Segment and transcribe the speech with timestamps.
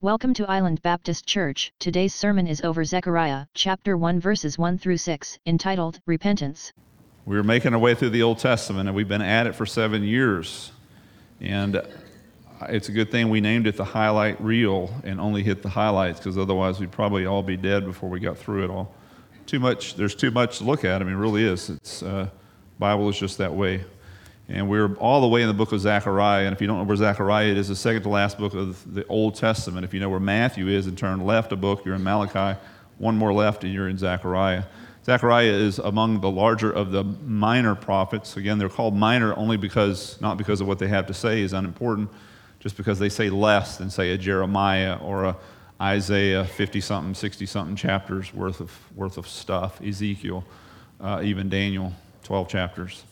[0.00, 1.72] Welcome to Island Baptist Church.
[1.80, 6.72] Today's sermon is over Zechariah, chapter 1, verses 1 through 6, entitled Repentance.
[7.26, 9.66] We are making our way through the Old Testament, and we've been at it for
[9.66, 10.70] seven years.
[11.40, 11.82] And
[12.68, 16.20] it's a good thing we named it the highlight reel and only hit the highlights,
[16.20, 18.94] because otherwise we'd probably all be dead before we got through it all.
[19.46, 19.96] Too much.
[19.96, 21.02] There's too much to look at.
[21.02, 21.70] I mean, it really is.
[21.70, 22.28] It's uh,
[22.78, 23.84] Bible is just that way.
[24.48, 26.46] And we're all the way in the book of Zechariah.
[26.46, 29.06] And if you don't know where Zechariah is, the second to last book of the
[29.06, 29.84] Old Testament.
[29.84, 32.58] If you know where Matthew is and turn left a book, you're in Malachi.
[32.96, 34.64] One more left, and you're in Zechariah.
[35.04, 38.36] Zechariah is among the larger of the minor prophets.
[38.36, 41.52] Again, they're called minor only because, not because of what they have to say is
[41.52, 42.10] unimportant,
[42.58, 45.36] just because they say less than, say, a Jeremiah or a
[45.80, 50.44] Isaiah, 50 something, 60 something chapters worth of, worth of stuff, Ezekiel,
[51.00, 51.92] uh, even Daniel,
[52.24, 53.04] 12 chapters.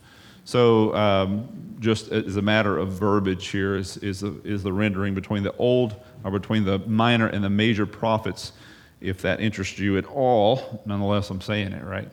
[0.47, 5.13] So, um, just as a matter of verbiage here, is, is, the, is the rendering
[5.13, 8.53] between the old or between the minor and the major prophets,
[9.01, 10.81] if that interests you at all.
[10.87, 12.09] Nonetheless, I'm saying it right.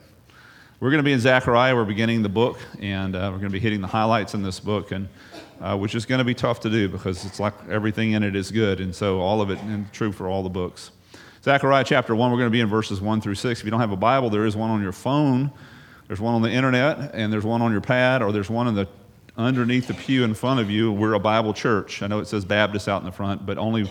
[0.80, 1.76] We're going to be in Zechariah.
[1.76, 4.58] We're beginning the book, and uh, we're going to be hitting the highlights in this
[4.58, 5.08] book, and
[5.60, 8.34] uh, which is going to be tough to do because it's like everything in it
[8.34, 10.90] is good, and so all of it and true for all the books.
[11.44, 13.60] Zechariah chapter 1, we're going to be in verses 1 through 6.
[13.60, 15.52] If you don't have a Bible, there is one on your phone
[16.06, 18.74] there's one on the internet, and there's one on your pad, or there's one in
[18.74, 18.88] the
[19.36, 20.92] underneath the pew in front of you.
[20.92, 22.02] We're a Bible church.
[22.02, 23.90] I know it says Baptist out in the front, but only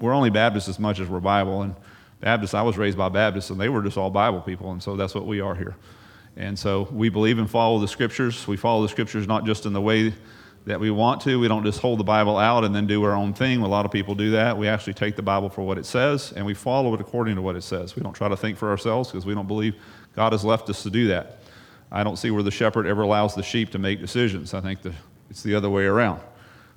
[0.00, 1.62] we're only Baptist as much as we're Bible.
[1.62, 1.74] And
[2.20, 4.96] Baptists, I was raised by Baptists, and they were just all Bible people, and so
[4.96, 5.76] that's what we are here.
[6.36, 8.46] And so we believe and follow the scriptures.
[8.46, 10.14] We follow the scriptures not just in the way
[10.64, 11.38] that we want to.
[11.40, 13.60] We don't just hold the Bible out and then do our own thing.
[13.62, 14.56] A lot of people do that.
[14.56, 17.42] We actually take the Bible for what it says and we follow it according to
[17.42, 17.96] what it says.
[17.96, 19.74] We don't try to think for ourselves because we don't believe
[20.14, 21.41] God has left us to do that.
[21.94, 24.54] I don't see where the shepherd ever allows the sheep to make decisions.
[24.54, 24.94] I think the,
[25.28, 26.22] it's the other way around.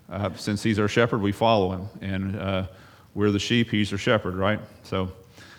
[0.09, 1.88] Uh, since he's our shepherd, we follow him.
[2.02, 2.67] And uh,
[3.13, 4.59] we're the sheep, he's our shepherd, right?
[4.83, 5.09] So,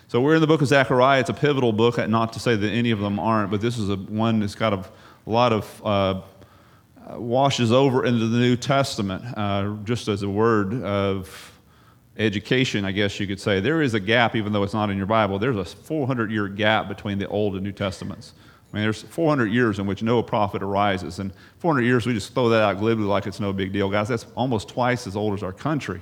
[0.07, 1.21] so we're in the book of Zechariah.
[1.21, 3.89] It's a pivotal book, not to say that any of them aren't, but this is
[3.89, 6.21] a, one that's got a, a lot of uh,
[7.15, 11.51] washes over into the New Testament, uh, just as a word of
[12.15, 13.59] education, I guess you could say.
[13.59, 15.39] There is a gap, even though it's not in your Bible.
[15.39, 18.33] There's a 400 year gap between the Old and New Testaments.
[18.71, 21.19] I mean, there's 400 years in which no prophet arises.
[21.19, 23.89] And 400 years, we just throw that out glibly like it's no big deal.
[23.89, 26.01] Guys, that's almost twice as old as our country.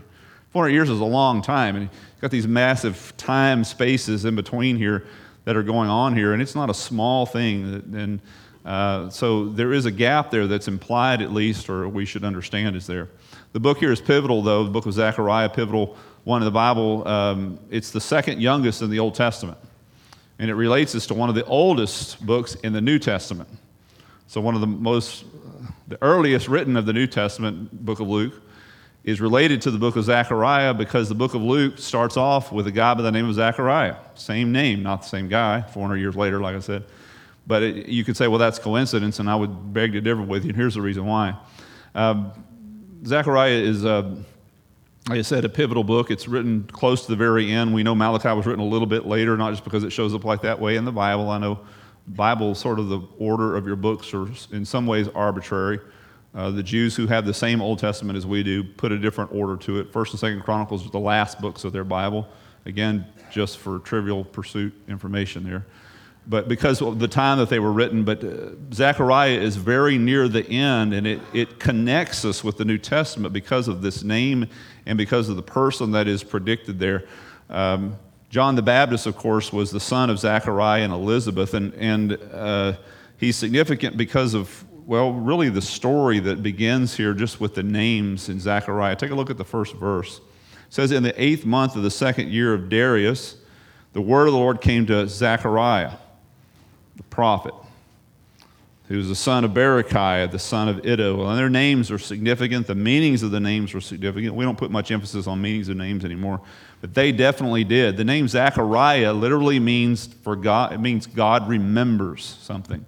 [0.50, 1.76] 400 years is a long time.
[1.76, 5.06] And you've got these massive time spaces in between here
[5.44, 6.34] that are going on here.
[6.34, 7.84] And it's not a small thing.
[7.94, 8.20] And
[8.66, 12.76] uh, so there is a gap there that's implied, at least, or we should understand
[12.76, 13.09] is there.
[13.53, 14.64] The book here is pivotal, though.
[14.64, 17.08] The book of Zechariah, pivotal one in the Bible.
[17.08, 19.59] Um, it's the second youngest in the Old Testament
[20.40, 23.50] and it relates us to one of the oldest books in the New Testament.
[24.28, 25.25] So, one of the most,
[25.88, 28.41] the earliest written of the New Testament, book of Luke,
[29.03, 32.66] is related to the book of Zechariah because the book of Luke starts off with
[32.68, 33.96] a guy by the name of Zechariah.
[34.16, 36.84] Same name, not the same guy, 400 years later, like I said.
[37.47, 40.44] But it, you could say, well, that's coincidence, and I would beg to differ with
[40.44, 41.38] you, and here's the reason why.
[41.94, 42.31] Um,
[43.06, 43.85] Zechariah is.
[43.85, 44.16] Uh,
[45.07, 46.09] like I said, a pivotal book.
[46.09, 47.73] It's written close to the very end.
[47.73, 50.23] We know Malachi was written a little bit later, not just because it shows up
[50.23, 51.29] like that way in the Bible.
[51.29, 51.59] I know
[52.07, 55.79] Bible, sort of the order of your books, are in some ways arbitrary.
[56.33, 59.31] Uh, the Jews who have the same Old Testament as we do put a different
[59.31, 59.93] order to it.
[59.93, 62.27] First and Second Chronicles are the last books of their Bible.
[62.66, 65.66] Again, just for trivial pursuit information there
[66.28, 68.03] but because of the time that they were written.
[68.03, 72.66] But uh, Zechariah is very near the end, and it, it connects us with the
[72.66, 74.47] New Testament because of this name
[74.85, 77.06] and because of the person that is predicted there.
[77.50, 77.97] Um,
[78.30, 82.74] John the Baptist, of course, was the son of Zechariah and Elizabeth, and, and uh,
[83.18, 88.30] he's significant because of, well, really the story that begins here just with the names
[88.30, 88.96] in Zechariah.
[88.96, 90.18] Take a look at the first verse.
[90.18, 93.38] It says, In the eighth month of the second year of Darius,
[93.94, 95.91] the word of the Lord came to Zechariah
[96.95, 97.53] the prophet,
[98.88, 101.25] who was the son of Berechiah, the son of Iddo.
[101.28, 102.67] And their names are significant.
[102.67, 104.35] The meanings of the names were significant.
[104.35, 106.41] We don't put much emphasis on meanings of names anymore,
[106.81, 107.97] but they definitely did.
[107.97, 112.85] The name Zechariah literally means for God, it means God remembers something.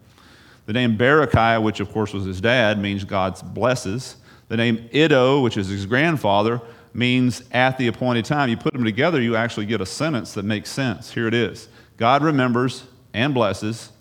[0.67, 4.17] The name Berechiah, which of course was his dad, means God blesses.
[4.49, 6.61] The name Iddo, which is his grandfather,
[6.93, 8.49] means at the appointed time.
[8.49, 11.11] You put them together, you actually get a sentence that makes sense.
[11.11, 12.83] Here it is God remembers
[13.13, 13.91] and blesses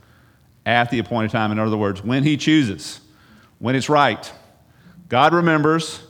[0.66, 1.52] at the appointed time.
[1.52, 3.00] In other words, when He chooses,
[3.58, 4.30] when it's right.
[5.08, 6.02] God remembers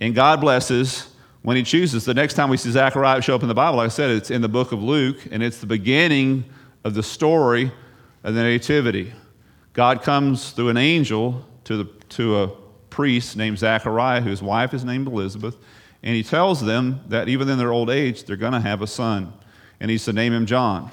[0.00, 1.08] and God blesses
[1.40, 2.04] when He chooses.
[2.04, 4.30] The next time we see Zechariah show up in the Bible, like I said, it's
[4.30, 6.44] in the book of Luke, and it's the beginning
[6.84, 7.72] of the story
[8.22, 9.12] of the Nativity.
[9.72, 12.48] God comes through an angel to, the, to a
[12.90, 15.56] priest named Zechariah, whose wife is named Elizabeth,
[16.02, 18.86] And he tells them that even in their old age, they're going to have a
[18.86, 19.32] son.
[19.80, 20.90] And he's to name him John.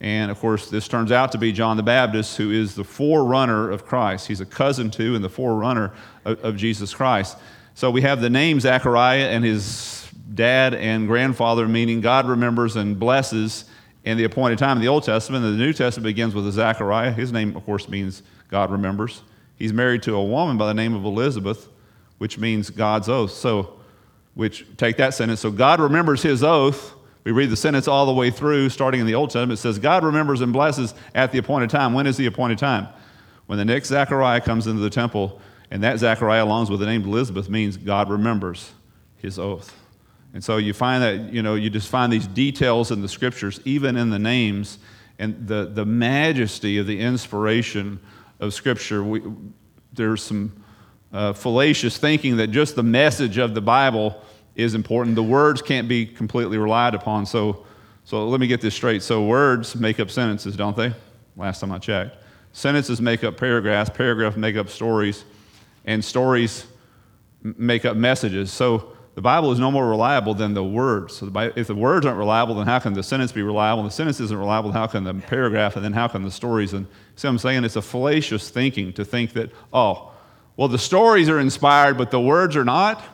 [0.00, 3.70] And of course, this turns out to be John the Baptist, who is the forerunner
[3.70, 4.28] of Christ.
[4.28, 5.92] He's a cousin to and the forerunner
[6.24, 7.36] of, of Jesus Christ.
[7.74, 12.98] So we have the name Zechariah and his dad and grandfather, meaning God remembers and
[12.98, 13.64] blesses
[14.04, 15.44] in the appointed time in the Old Testament.
[15.44, 17.12] And the New Testament begins with a Zechariah.
[17.12, 19.22] His name, of course, means God remembers.
[19.56, 21.68] He's married to a woman by the name of Elizabeth,
[22.18, 23.32] which means God's oath.
[23.32, 23.74] So,
[24.34, 25.40] which take that sentence.
[25.40, 26.94] So God remembers his oath
[27.28, 29.58] we read the sentence all the way through, starting in the Old Testament.
[29.58, 31.92] It says, God remembers and blesses at the appointed time.
[31.92, 32.88] When is the appointed time?
[33.44, 35.38] When the next Zechariah comes into the temple,
[35.70, 38.70] and that Zechariah, along with the name Elizabeth, means God remembers
[39.18, 39.76] his oath.
[40.32, 43.60] And so you find that, you know, you just find these details in the scriptures,
[43.66, 44.78] even in the names,
[45.18, 48.00] and the, the majesty of the inspiration
[48.40, 49.04] of scripture.
[49.04, 49.20] We,
[49.92, 50.64] there's some
[51.12, 54.18] uh, fallacious thinking that just the message of the Bible
[54.58, 55.16] is important.
[55.16, 57.24] The words can't be completely relied upon.
[57.24, 57.64] So,
[58.04, 59.02] so let me get this straight.
[59.02, 60.92] So words make up sentences, don't they?
[61.36, 62.16] Last time I checked.
[62.52, 65.24] Sentences make up paragraphs, paragraphs make up stories,
[65.84, 66.66] and stories
[67.42, 68.52] make up messages.
[68.52, 71.16] So the Bible is no more reliable than the words.
[71.16, 73.82] So the, if the words aren't reliable, then how can the sentence be reliable?
[73.82, 76.72] And the sentence isn't reliable, how can the paragraph, and then how can the stories?
[76.72, 77.64] And see what I'm saying?
[77.64, 80.12] It's a fallacious thinking to think that, oh,
[80.56, 83.04] well, the stories are inspired, but the words are not.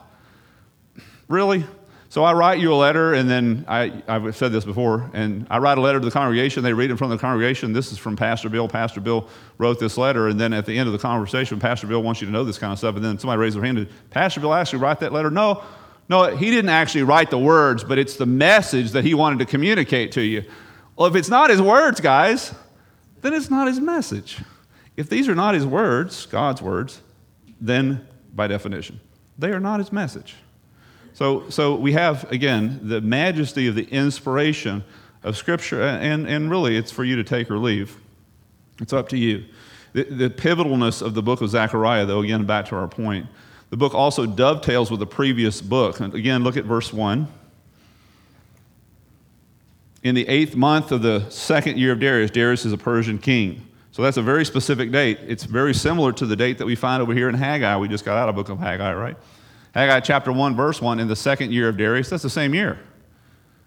[1.29, 1.65] Really?
[2.15, 5.59] So I write you a letter, and then I, I've said this before, and I
[5.59, 6.63] write a letter to the congregation.
[6.63, 7.73] They read it from the congregation.
[7.73, 8.69] This is from Pastor Bill.
[8.69, 9.29] Pastor Bill
[9.59, 12.27] wrote this letter, and then at the end of the conversation, Pastor Bill wants you
[12.29, 13.79] to know this kind of stuff, and then somebody raises their hand.
[13.79, 15.29] Did Pastor Bill actually write that letter?
[15.29, 15.65] No,
[16.09, 19.47] no, he didn't actually write the words, but it's the message that he wanted to
[19.47, 20.45] communicate to you.
[20.95, 22.55] Well, if it's not his words, guys,
[23.23, 24.39] then it's not his message.
[24.97, 27.01] If these are not his words, God's words,
[27.61, 29.01] then by definition,
[29.37, 30.37] they are not his message.
[31.15, 34.85] So, so we have, again, the majesty of the inspiration
[35.23, 37.97] of Scripture, and, and really it's for you to take or leave.
[38.81, 39.45] It's up to you.
[39.93, 43.27] The, the pivotalness of the book of Zechariah, though, again, back to our point,
[43.71, 46.01] the book also dovetails with the previous book.
[46.01, 47.29] And again, look at verse 1.
[50.03, 53.67] In the eighth month of the second year of Darius, Darius is a Persian king.
[53.93, 55.21] So that's a very specific date.
[55.27, 57.77] It's very similar to the date that we find over here in Haggai.
[57.77, 59.17] We just got out of book of Haggai, right?
[59.75, 62.79] Haggai chapter 1, verse 1, in the second year of Darius, that's the same year.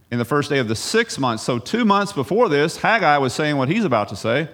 [0.09, 1.41] In the first day of the sixth month.
[1.41, 4.47] So, two months before this, Haggai was saying what he's about to say.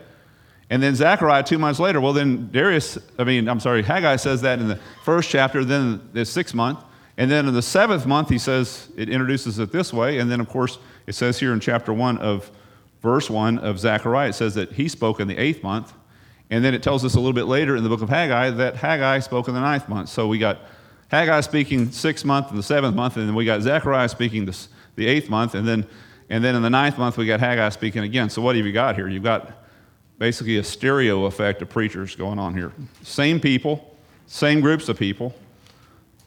[0.71, 4.41] And then Zechariah, two months later, well, then Darius, I mean, I'm sorry, Haggai says
[4.41, 6.79] that in the first chapter, then the sixth month.
[7.17, 10.17] And then in the seventh month, he says, it introduces it this way.
[10.17, 12.49] And then, of course, it says here in chapter 1 of
[13.03, 15.93] verse 1 of Zechariah, it says that he spoke in the eighth month.
[16.49, 18.77] And then it tells us a little bit later in the book of Haggai that
[18.77, 20.09] Haggai spoke in the ninth month.
[20.09, 20.61] So we got
[21.13, 24.67] Haggai speaking sixth month and the seventh month, and then we got Zechariah speaking the,
[24.95, 25.85] the eighth month, and then,
[26.27, 28.31] and then in the ninth month we got Haggai speaking again.
[28.31, 29.07] So what have you got here?
[29.07, 29.63] You've got
[30.17, 32.73] basically a stereo effect of preachers going on here.
[33.03, 33.95] Same people,
[34.25, 35.35] same groups of people,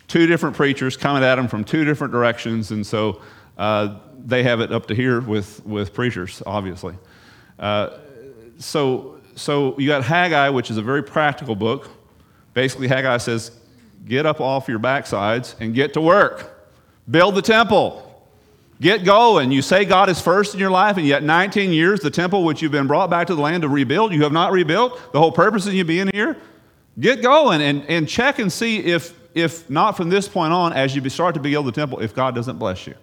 [0.07, 3.21] two different preachers coming at them from two different directions, and so
[3.59, 6.95] uh, they have it up to here with, with preachers, obviously.
[7.59, 7.91] Uh,
[8.59, 11.91] so, so you got Haggai, which is a very practical book.
[12.55, 13.51] Basically, Haggai says,
[14.07, 16.53] get up off your backsides and get to work.
[17.11, 18.03] Build the temple.
[18.81, 19.53] Get going.
[19.53, 22.61] You say God is first in your life, and yet 19 years, the temple which
[22.61, 25.13] you've been brought back to the land to rebuild, you have not rebuilt.
[25.13, 26.37] The whole purpose of you being here.
[26.99, 30.95] Get going and, and check and see if, if not from this point on, as
[30.95, 32.95] you start to build the temple, if God doesn't bless you.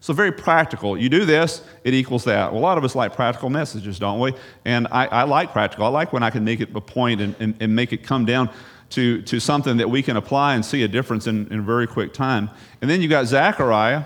[0.00, 0.98] So, very practical.
[0.98, 2.52] You do this, it equals that.
[2.52, 4.34] Well, a lot of us like practical messages, don't we?
[4.64, 5.86] And I, I like practical.
[5.86, 8.24] I like when I can make it a point and, and, and make it come
[8.24, 8.50] down
[8.92, 12.12] to, to something that we can apply and see a difference in, in very quick
[12.12, 12.50] time.
[12.80, 14.04] And then you've got Zechariah,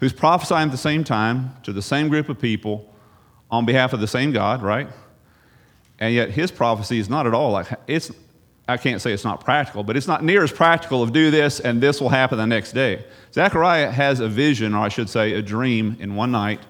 [0.00, 2.92] who's prophesying at the same time to the same group of people
[3.50, 4.88] on behalf of the same God, right?
[5.98, 8.10] And yet his prophecy is not at all like it's
[8.68, 11.58] I can't say it's not practical, but it's not near as practical of do this
[11.58, 13.04] and this will happen the next day.
[13.34, 16.60] Zechariah has a vision, or I should say a dream, in one night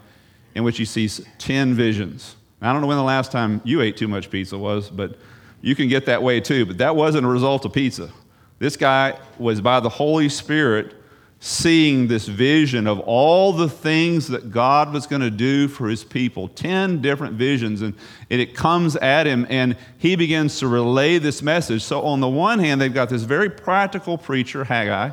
[0.55, 2.37] in which he sees 10 visions.
[2.63, 5.19] I don't know when the last time you ate too much pizza was, but
[5.63, 8.11] you can get that way too, but that wasn't a result of pizza.
[8.59, 10.95] This guy was by the Holy Spirit
[11.41, 16.05] seeing this vision of all the things that God was going to do for his
[16.05, 17.95] people 10 different visions, and,
[18.29, 21.83] it comes at him, and he begins to relay this message.
[21.83, 25.11] So, on the one hand, they've got this very practical preacher, Haggai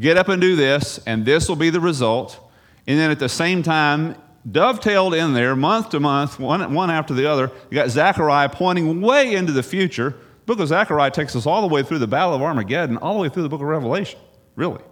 [0.00, 2.40] get up and do this, and this will be the result.
[2.86, 4.16] And then at the same time,
[4.50, 7.50] dovetailed in there month to month, one, one after the other.
[7.70, 10.10] You got Zechariah pointing way into the future.
[10.10, 13.14] The book of Zechariah takes us all the way through the Battle of Armageddon, all
[13.14, 14.18] the way through the book of Revelation,
[14.56, 14.82] really.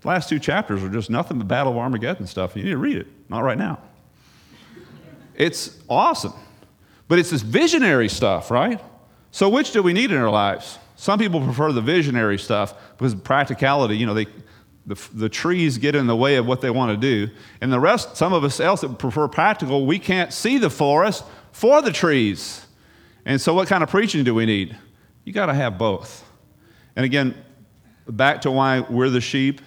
[0.00, 2.56] The last two chapters are just nothing but Battle of Armageddon stuff.
[2.56, 3.06] You need to read it.
[3.28, 3.80] Not right now.
[5.34, 6.32] It's awesome.
[7.08, 8.80] But it's this visionary stuff, right?
[9.30, 10.78] So, which do we need in our lives?
[10.96, 14.26] Some people prefer the visionary stuff because practicality, you know, they,
[14.90, 17.32] the, the trees get in the way of what they want to do.
[17.60, 21.24] And the rest, some of us else that prefer practical, we can't see the forest
[21.52, 22.66] for the trees.
[23.24, 24.76] And so, what kind of preaching do we need?
[25.24, 26.28] You got to have both.
[26.96, 27.36] And again,
[28.08, 29.60] back to why we're the sheep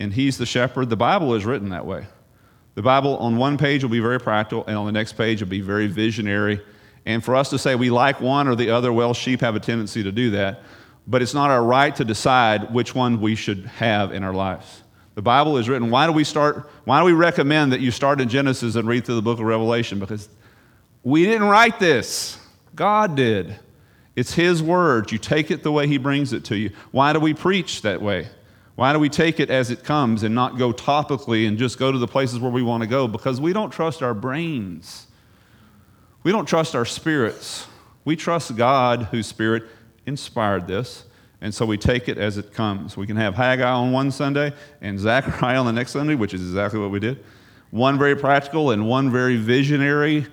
[0.00, 2.06] and he's the shepherd, the Bible is written that way.
[2.74, 5.48] The Bible on one page will be very practical, and on the next page will
[5.48, 6.60] be very visionary.
[7.06, 9.60] And for us to say we like one or the other, well, sheep have a
[9.60, 10.62] tendency to do that.
[11.06, 14.82] But it's not our right to decide which one we should have in our lives.
[15.14, 15.90] The Bible is written.
[15.90, 16.68] Why do we start?
[16.84, 19.44] Why do we recommend that you start in Genesis and read through the book of
[19.44, 19.98] Revelation?
[19.98, 20.28] Because
[21.02, 22.38] we didn't write this,
[22.74, 23.56] God did.
[24.16, 25.12] It's His word.
[25.12, 26.70] You take it the way He brings it to you.
[26.90, 28.28] Why do we preach that way?
[28.76, 31.92] Why do we take it as it comes and not go topically and just go
[31.92, 33.06] to the places where we want to go?
[33.06, 35.06] Because we don't trust our brains.
[36.24, 37.68] We don't trust our spirits.
[38.04, 39.64] We trust God, whose spirit
[40.06, 41.04] inspired this.
[41.40, 42.96] And so we take it as it comes.
[42.96, 46.40] We can have Haggai on one Sunday and Zechariah on the next Sunday, which is
[46.40, 47.22] exactly what we did.
[47.70, 50.26] One very practical and one very visionary.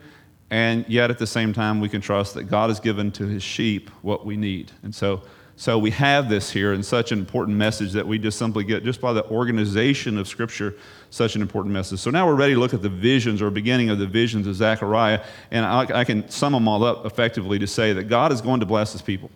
[0.50, 3.44] And yet at the same time, we can trust that God has given to his
[3.44, 4.72] sheep what we need.
[4.84, 5.24] And so
[5.62, 8.84] so we have this here and such an important message that we just simply get
[8.84, 10.76] just by the organization of Scripture,
[11.12, 12.00] such an important message.
[12.00, 14.56] So now we're ready to look at the visions or beginning of the visions of
[14.56, 15.24] Zechariah.
[15.52, 18.62] And I, I can sum them all up effectively to say that God is going
[18.62, 19.30] to bless his people.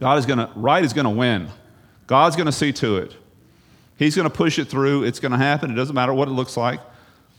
[0.00, 1.48] God is going to, right is going to win.
[2.06, 3.16] God's going to see to it.
[3.96, 5.04] He's going to push it through.
[5.04, 5.70] It's going to happen.
[5.70, 6.80] It doesn't matter what it looks like.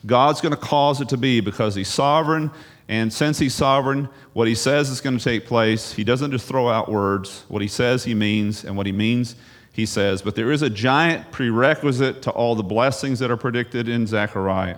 [0.05, 2.51] God's going to cause it to be because He's sovereign
[2.89, 5.93] and since he's sovereign, what he says is going to take place.
[5.93, 7.45] He doesn't just throw out words.
[7.47, 9.35] What he says, he means, and what he means,
[9.71, 10.23] he says.
[10.23, 14.77] But there is a giant prerequisite to all the blessings that are predicted in Zechariah.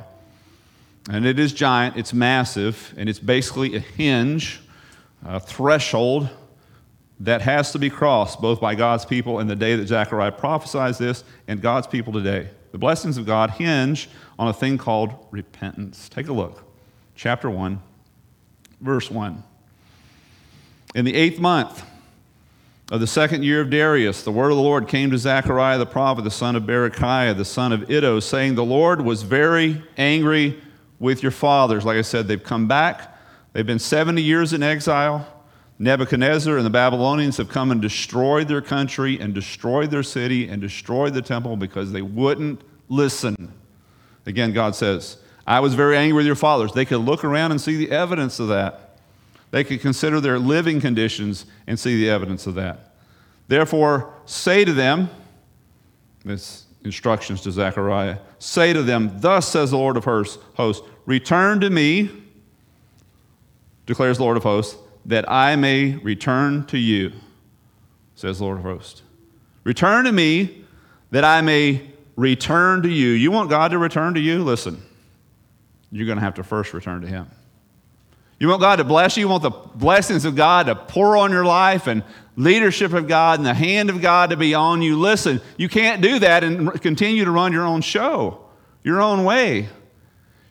[1.09, 4.59] And it is giant, it's massive, and it's basically a hinge,
[5.25, 6.29] a threshold
[7.21, 10.97] that has to be crossed both by God's people in the day that Zechariah prophesies
[10.97, 12.49] this and God's people today.
[12.71, 14.09] The blessings of God hinge
[14.39, 16.09] on a thing called repentance.
[16.09, 16.63] Take a look.
[17.15, 17.81] Chapter 1
[18.81, 19.43] verse 1.
[20.95, 21.85] In the eighth month
[22.91, 25.85] of the second year of Darius, the word of the Lord came to Zechariah the
[25.85, 30.59] prophet, the son of Berechiah, the son of Iddo, saying, The Lord was very angry
[30.99, 31.85] with your fathers.
[31.85, 33.15] Like I said, they've come back.
[33.53, 35.40] They've been 70 years in exile.
[35.81, 40.61] Nebuchadnezzar and the Babylonians have come and destroyed their country and destroyed their city and
[40.61, 43.51] destroyed the temple because they wouldn't listen.
[44.27, 46.71] Again, God says, I was very angry with your fathers.
[46.73, 49.00] They could look around and see the evidence of that.
[49.50, 52.93] They could consider their living conditions and see the evidence of that.
[53.47, 55.09] Therefore, say to them,
[56.23, 61.71] this instructions to Zechariah, say to them, Thus says the Lord of hosts, return to
[61.71, 62.11] me,
[63.88, 67.12] declares the Lord of hosts, that I may return to you,
[68.15, 69.01] says Lord of hosts.
[69.63, 70.65] Return to me
[71.12, 73.10] that I may return to you.
[73.10, 74.43] You want God to return to you?
[74.43, 74.81] Listen
[75.91, 77.29] you're going to have to first return to Him.
[78.39, 79.22] You want God to bless you?
[79.22, 82.03] You want the blessings of God to pour on your life and
[82.36, 84.98] leadership of God and the hand of God to be on you.
[84.98, 88.46] Listen, you can't do that and continue to run your own show,
[88.84, 89.70] your own way,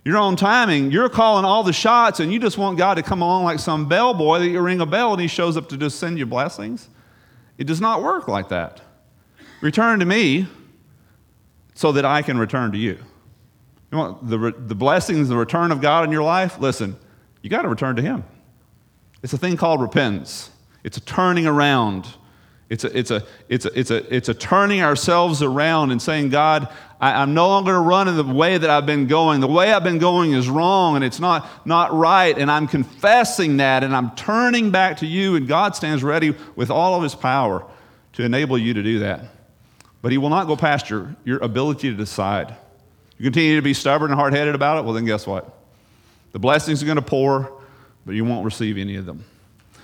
[0.05, 0.91] your own timing.
[0.91, 3.89] You're calling all the shots and you just want God to come along like some
[3.89, 6.89] bellboy that you ring a bell and he shows up to just send you blessings.
[7.59, 8.81] It does not work like that.
[9.61, 10.47] Return to me
[11.75, 12.99] so that I can return to you.
[13.93, 16.59] You want the, the blessings, the return of God in your life?
[16.59, 16.97] Listen,
[17.43, 18.25] you got to return to Him.
[19.23, 20.51] It's a thing called repentance.
[20.85, 22.07] It's a turning around.
[22.71, 26.29] It's a, it's a, it's a, it's a, it's a turning ourselves around and saying,
[26.29, 29.41] God, I, am no longer going to run in the way that I've been going.
[29.41, 32.39] The way I've been going is wrong and it's not, not right.
[32.39, 35.35] And I'm confessing that and I'm turning back to you.
[35.35, 37.67] And God stands ready with all of his power
[38.13, 39.25] to enable you to do that.
[40.01, 42.55] But he will not go past your, your ability to decide.
[43.19, 45.59] You continue to be stubborn and hard headed about it, well, then guess what?
[46.31, 47.61] The blessings are going to pour,
[48.07, 49.25] but you won't receive any of them.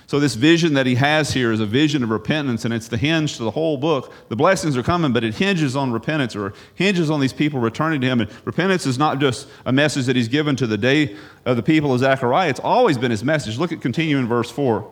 [0.07, 2.95] So, this vision that he has here is a vision of repentance, and it's the
[2.95, 4.13] hinge to the whole book.
[4.29, 7.99] The blessings are coming, but it hinges on repentance or hinges on these people returning
[7.99, 8.21] to him.
[8.21, 11.63] And repentance is not just a message that he's given to the day of the
[11.63, 13.57] people of Zechariah, it's always been his message.
[13.57, 14.89] Look at continue in verse 4.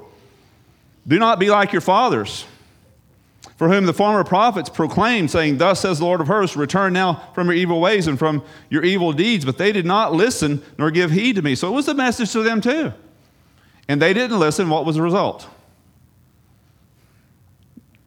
[1.07, 2.45] Do not be like your fathers
[3.57, 7.29] for whom the former prophets proclaimed, saying, Thus says the Lord of hosts, return now
[7.33, 9.45] from your evil ways and from your evil deeds.
[9.45, 11.55] But they did not listen nor give heed to me.
[11.55, 12.91] So it was a message to them too.
[13.87, 14.69] And they didn't listen.
[14.69, 15.47] What was the result?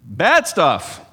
[0.05, 1.05] Bad stuff.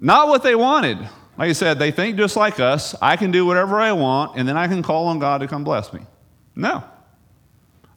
[0.00, 0.98] Not what they wanted.
[1.38, 2.94] Like I said, they think just like us.
[3.00, 5.64] I can do whatever I want, and then I can call on God to come
[5.64, 6.00] bless me.
[6.54, 6.84] No.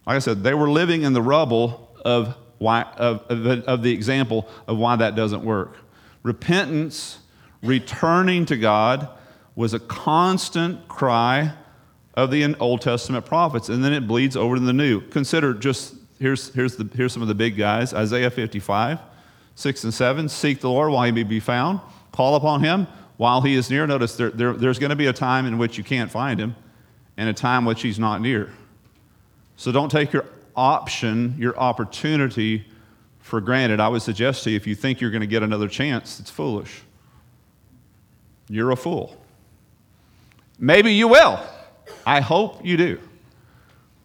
[0.06, 3.92] Like I said, they were living in the rubble of, why, of, of, of the
[3.92, 5.76] example of why that doesn't work.
[6.22, 7.18] Repentance,
[7.62, 9.08] returning to God,
[9.54, 11.52] was a constant cry
[12.18, 15.00] of the Old Testament prophets, and then it bleeds over to the New.
[15.02, 18.98] Consider just here's, here's, the, here's some of the big guys Isaiah 55,
[19.54, 20.28] 6 and 7.
[20.28, 23.86] Seek the Lord while he may be found, call upon him while he is near.
[23.86, 26.56] Notice there, there, there's going to be a time in which you can't find him,
[27.16, 28.52] and a time which he's not near.
[29.56, 30.24] So don't take your
[30.56, 32.66] option, your opportunity
[33.20, 33.78] for granted.
[33.78, 36.30] I would suggest to you if you think you're going to get another chance, it's
[36.30, 36.82] foolish.
[38.48, 39.16] You're a fool.
[40.58, 41.40] Maybe you will.
[42.08, 42.98] I hope you do.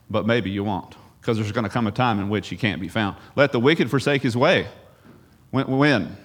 [0.10, 2.81] But maybe you won't, because there's going to come a time in which he can't
[2.81, 3.15] be found.
[3.38, 4.67] Let the wicked forsake his way.
[5.51, 6.17] When?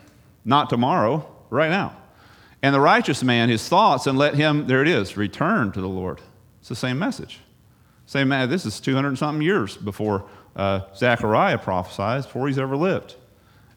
[0.44, 1.96] Not tomorrow, right now.
[2.62, 5.88] And the righteous man, his thoughts, and let him, there it is, return to the
[5.88, 6.20] Lord.
[6.58, 7.38] It's the same message.
[8.06, 10.24] Same this is 200 something years before
[10.56, 13.14] uh, Zechariah prophesies, before he's ever lived.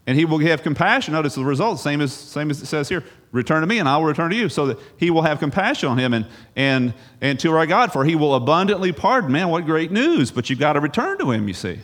[0.08, 1.14] And he will have compassion.
[1.14, 3.96] Notice the result, same as, same as it says here return to me and I
[3.96, 7.40] will return to you, so that he will have compassion on him and, and, and
[7.40, 9.32] to our God, for he will abundantly pardon.
[9.32, 11.80] Man, what great news, but you've got to return to him, you see.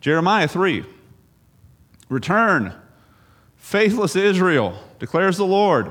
[0.00, 0.84] Jeremiah 3
[2.08, 2.74] Return,
[3.56, 5.90] faithless Israel, declares the Lord.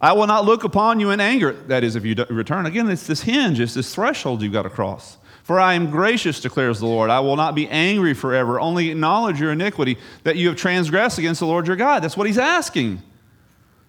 [0.00, 1.52] I will not look upon you in anger.
[1.52, 2.66] That is, if you return.
[2.66, 5.16] Again, it's this hinge, it's this threshold you've got to cross.
[5.42, 7.08] For I am gracious, declares the Lord.
[7.08, 11.40] I will not be angry forever, only acknowledge your iniquity, that you have transgressed against
[11.40, 12.02] the Lord your God.
[12.02, 13.00] That's what he's asking.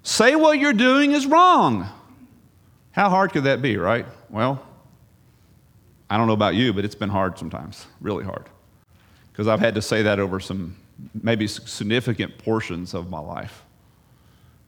[0.07, 1.85] Say what you're doing is wrong.
[2.91, 4.05] How hard could that be, right?
[4.29, 4.65] Well,
[6.09, 8.45] I don't know about you, but it's been hard sometimes, really hard.
[9.29, 10.77] Because I've had to say that over some
[11.21, 13.65] maybe significant portions of my life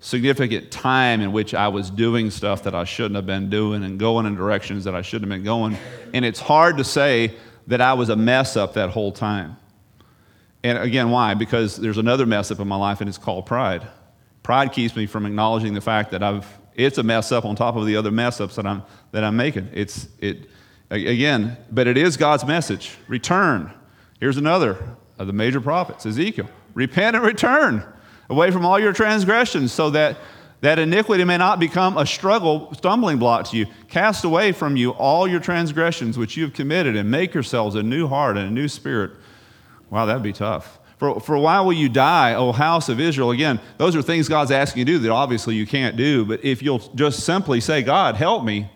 [0.01, 3.99] significant time in which I was doing stuff that I shouldn't have been doing and
[3.99, 5.77] going in directions that I shouldn't have been going.
[6.13, 7.33] And it's hard to say
[7.67, 9.57] that I was a mess up that whole time.
[10.63, 11.33] And again, why?
[11.33, 13.87] Because there's another mess up in my life, and it's called pride.
[14.49, 17.75] Pride keeps me from acknowledging the fact that I've, it's a mess up on top
[17.75, 18.81] of the other mess ups that I'm,
[19.11, 19.69] that I'm making.
[19.73, 20.49] It's, it,
[20.89, 23.71] again, but it is God's message return.
[24.19, 27.85] Here's another of the major prophets, Ezekiel repent and return
[28.27, 30.17] away from all your transgressions, so that
[30.61, 33.67] that iniquity may not become a struggle, stumbling block to you.
[33.87, 37.83] Cast away from you all your transgressions which you have committed, and make yourselves a
[37.83, 39.11] new heart and a new spirit.
[39.91, 40.79] Wow, that'd be tough.
[40.99, 43.31] For, for while will you die, O house of Israel?
[43.31, 46.25] Again, those are things God's asking you to do that obviously you can't do.
[46.25, 48.69] But if you'll just simply say, God, help me,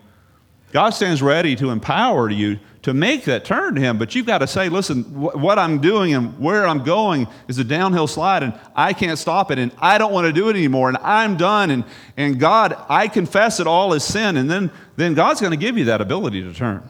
[0.72, 3.96] God stands ready to empower you to make that turn to Him.
[3.98, 7.58] But you've got to say, listen, wh- what I'm doing and where I'm going is
[7.58, 10.56] a downhill slide, and I can't stop it, and I don't want to do it
[10.56, 11.70] anymore, and I'm done.
[11.70, 11.84] And,
[12.16, 14.36] and God, I confess it all as sin.
[14.36, 16.82] And then, then God's going to give you that ability to turn.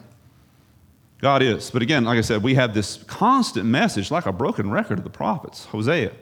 [1.25, 1.71] God is.
[1.71, 5.05] But again, like I said, we have this constant message, like a broken record of
[5.05, 5.65] the prophets.
[5.65, 6.13] Hosea,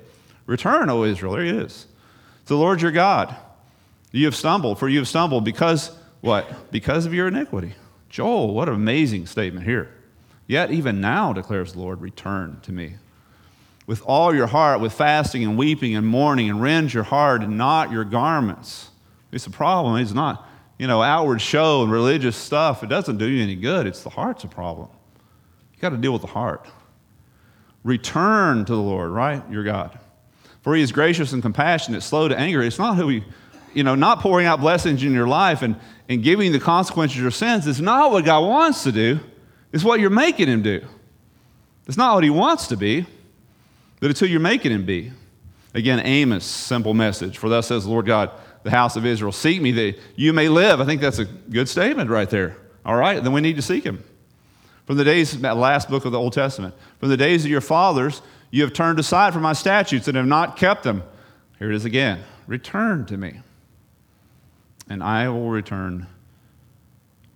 [0.46, 1.32] return, O Israel.
[1.32, 1.88] There he is.
[2.46, 3.34] To the Lord your God.
[4.12, 6.70] You have stumbled, for you have stumbled because what?
[6.70, 7.74] Because of your iniquity.
[8.10, 9.92] Joel, what an amazing statement here.
[10.46, 12.94] Yet even now, declares the Lord, return to me.
[13.88, 17.58] With all your heart, with fasting and weeping and mourning, and rend your heart and
[17.58, 18.90] not your garments.
[19.32, 19.96] It's a problem.
[19.96, 20.48] It's not,
[20.82, 22.82] you know, outward show and religious stuff.
[22.82, 23.86] It doesn't do you any good.
[23.86, 24.88] It's the heart's a problem.
[25.74, 26.66] You got to deal with the heart.
[27.84, 29.48] Return to the Lord, right?
[29.48, 29.96] Your God.
[30.62, 32.62] For he is gracious and compassionate, slow to anger.
[32.62, 33.24] It's not who he,
[33.72, 35.76] you know, not pouring out blessings in your life and,
[36.08, 39.20] and giving the consequences of your sins is not what God wants to do.
[39.72, 40.84] It's what you're making him do.
[41.86, 43.06] It's not what he wants to be,
[44.00, 45.12] but it's who you're making him be.
[45.74, 47.38] Again, Amos, simple message.
[47.38, 50.48] For thus says the Lord God, the house of Israel, seek me that you may
[50.48, 50.80] live.
[50.80, 52.56] I think that's a good statement right there.
[52.84, 54.02] All right, then we need to seek him.
[54.86, 57.60] From the days, that last book of the Old Testament, from the days of your
[57.60, 61.02] fathers, you have turned aside from my statutes and have not kept them.
[61.58, 62.22] Here it is again.
[62.46, 63.40] Return to me
[64.92, 66.06] and I will return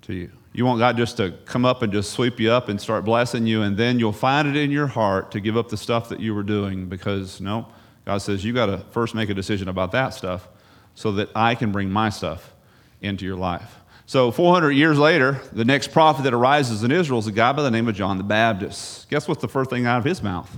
[0.03, 0.31] to you.
[0.53, 3.47] You want God just to come up and just sweep you up and start blessing
[3.47, 6.21] you, and then you'll find it in your heart to give up the stuff that
[6.21, 7.67] you were doing because, no,
[8.05, 10.49] God says you got to first make a decision about that stuff
[10.97, 12.53] so that I can bring my stuff
[13.01, 13.77] into your life.
[14.07, 17.63] So, 400 years later, the next prophet that arises in Israel is a guy by
[17.63, 19.09] the name of John the Baptist.
[19.11, 20.51] Guess what's the first thing out of his mouth?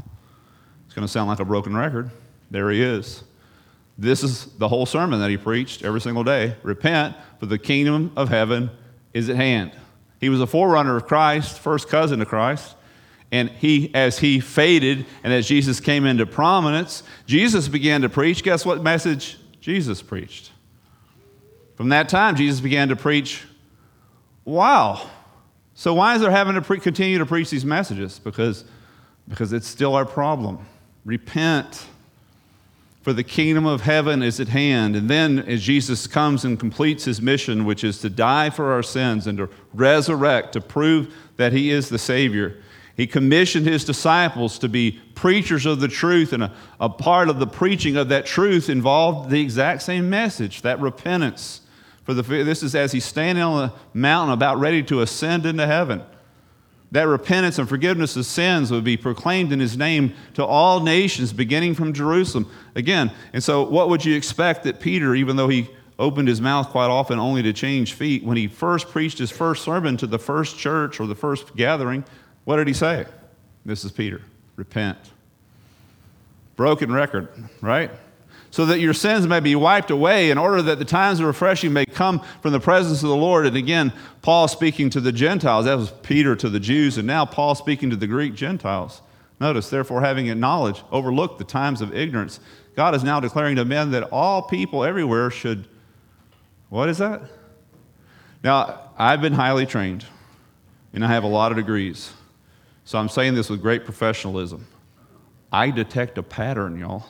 [0.86, 2.10] It's going to sound like a broken record.
[2.50, 3.24] There he is.
[3.96, 6.54] This is the whole sermon that he preached every single day.
[6.62, 8.70] Repent, for the kingdom of heaven
[9.12, 9.72] is at hand.
[10.20, 12.76] He was a forerunner of Christ, first cousin of Christ.
[13.32, 18.42] And he, as he faded and as Jesus came into prominence, Jesus began to preach.
[18.42, 20.50] Guess what message Jesus preached.
[21.74, 23.44] From that time, Jesus began to preach.
[24.46, 25.06] Wow.
[25.74, 28.18] So, why is there having to pre- continue to preach these messages?
[28.18, 28.64] Because,
[29.28, 30.60] because it's still our problem.
[31.04, 31.84] Repent,
[33.02, 34.96] for the kingdom of heaven is at hand.
[34.96, 38.82] And then, as Jesus comes and completes his mission, which is to die for our
[38.82, 42.56] sins and to resurrect, to prove that he is the Savior,
[42.98, 47.38] he commissioned his disciples to be preachers of the truth, and a, a part of
[47.38, 51.60] the preaching of that truth involved the exact same message that repentance.
[52.02, 55.64] For the, this is as he's standing on the mountain about ready to ascend into
[55.64, 56.02] heaven.
[56.90, 61.32] That repentance and forgiveness of sins would be proclaimed in his name to all nations,
[61.32, 62.50] beginning from Jerusalem.
[62.74, 66.68] Again, and so what would you expect that Peter, even though he opened his mouth
[66.70, 70.18] quite often only to change feet, when he first preached his first sermon to the
[70.18, 72.04] first church or the first gathering,
[72.48, 73.04] what did he say?
[73.66, 74.22] This is Peter
[74.56, 74.96] repent.
[76.56, 77.28] Broken record,
[77.60, 77.90] right?
[78.50, 81.74] So that your sins may be wiped away, in order that the times of refreshing
[81.74, 83.44] may come from the presence of the Lord.
[83.44, 85.66] And again, Paul speaking to the Gentiles.
[85.66, 89.02] That was Peter to the Jews, and now Paul speaking to the Greek Gentiles.
[89.38, 92.40] Notice, therefore, having acknowledged, overlooked the times of ignorance,
[92.74, 95.68] God is now declaring to men that all people everywhere should.
[96.70, 97.20] What is that?
[98.42, 100.06] Now, I've been highly trained,
[100.94, 102.14] and I have a lot of degrees.
[102.88, 104.66] So I'm saying this with great professionalism.
[105.52, 107.04] I detect a pattern, y'all.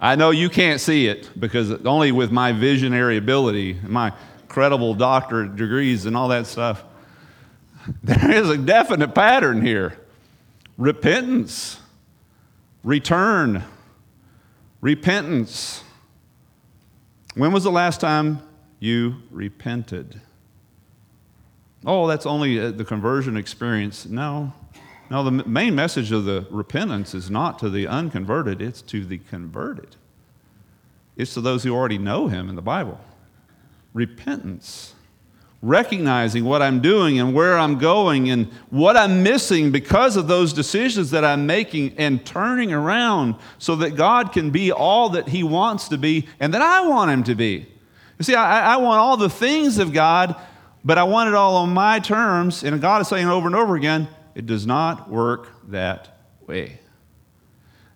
[0.00, 4.12] I know you can't see it because only with my visionary ability, and my
[4.46, 6.84] credible doctorate degrees, and all that stuff,
[8.04, 9.98] there is a definite pattern here
[10.78, 11.80] repentance,
[12.84, 13.64] return,
[14.80, 15.82] repentance.
[17.34, 18.40] When was the last time
[18.78, 20.20] you repented?
[21.84, 24.06] Oh, that's only uh, the conversion experience.
[24.06, 24.52] No.
[25.10, 29.18] No, the main message of the repentance is not to the unconverted, it's to the
[29.18, 29.96] converted.
[31.16, 33.00] It's to those who already know Him in the Bible.
[33.92, 34.94] Repentance.
[35.62, 40.52] Recognizing what I'm doing and where I'm going and what I'm missing because of those
[40.52, 45.42] decisions that I'm making and turning around so that God can be all that He
[45.42, 47.66] wants to be and that I want Him to be.
[48.18, 50.36] You see, I, I want all the things of God
[50.84, 52.62] but I want it all on my terms.
[52.64, 56.16] And God is saying over and over again, it does not work that
[56.46, 56.80] way.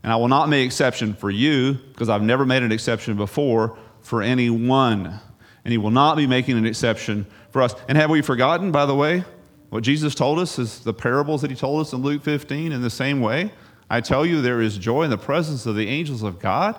[0.03, 3.79] And I will not make exception for you because I've never made an exception before
[4.03, 5.19] for anyone.
[5.65, 7.75] And He will not be making an exception for us.
[7.89, 9.25] And have we forgotten, by the way,
[9.71, 12.83] what Jesus told us is the parables that He told us in Luke 15 in
[12.83, 13.51] the same way?
[13.89, 16.77] I tell you, there is joy in the presence of the angels of God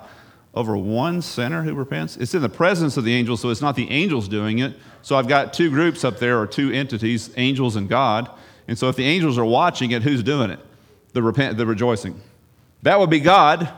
[0.55, 2.15] over one sinner who repents.
[2.17, 4.73] It's in the presence of the angels, so it's not the angels doing it.
[5.01, 8.29] So I've got two groups up there, or two entities, angels and God.
[8.67, 10.59] And so if the angels are watching it, who's doing it?
[11.13, 12.19] The, repent, the rejoicing.
[12.81, 13.69] That would be God.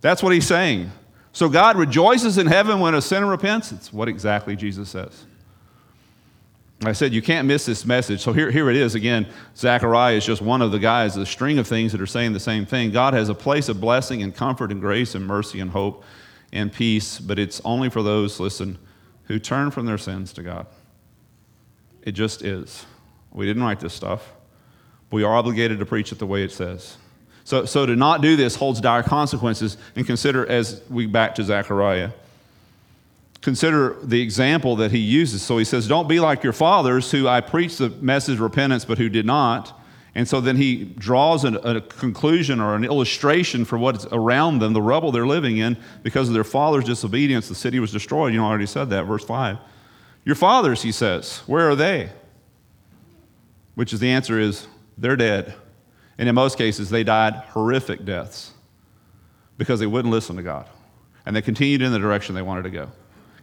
[0.00, 0.92] That's what he's saying.
[1.32, 3.72] So God rejoices in heaven when a sinner repents.
[3.72, 5.24] It's what exactly Jesus says.
[6.82, 8.20] I said, you can't miss this message.
[8.20, 9.26] So here, here it is again.
[9.56, 12.40] Zechariah is just one of the guys, the string of things that are saying the
[12.40, 12.90] same thing.
[12.90, 16.04] God has a place of blessing and comfort and grace and mercy and hope
[16.52, 18.78] and peace, but it's only for those, listen,
[19.24, 20.66] who turn from their sins to God.
[22.02, 22.84] It just is.
[23.32, 24.32] We didn't write this stuff.
[25.10, 26.98] We are obligated to preach it the way it says.
[27.44, 29.76] So, so to not do this holds dire consequences.
[29.96, 32.10] And consider, as we back to Zechariah,
[33.44, 35.42] consider the example that he uses.
[35.42, 38.86] So he says, Don't be like your fathers, who I preached the message of repentance,
[38.86, 39.78] but who did not.
[40.14, 44.72] And so then he draws an, a conclusion or an illustration for what's around them,
[44.72, 47.48] the rubble they're living in, because of their father's disobedience.
[47.48, 48.32] The city was destroyed.
[48.32, 49.58] You know, I already said that, verse 5.
[50.24, 52.10] Your fathers, he says, where are they?
[53.74, 55.52] Which is the answer is, they're dead.
[56.16, 58.52] And in most cases, they died horrific deaths
[59.58, 60.66] because they wouldn't listen to God.
[61.26, 62.90] And they continued in the direction they wanted to go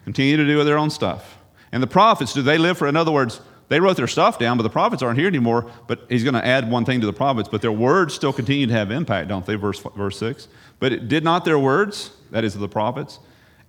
[0.03, 1.37] continue to do their own stuff.
[1.71, 4.57] And the prophets, do they live for, in other words, they wrote their stuff down,
[4.57, 5.71] but the prophets aren't here anymore.
[5.87, 8.67] But he's going to add one thing to the prophets, but their words still continue
[8.67, 9.55] to have impact, don't they?
[9.55, 10.49] Verse, verse 6.
[10.79, 13.19] But it, did not their words, that is the prophets,